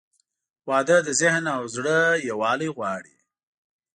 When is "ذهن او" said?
1.21-1.63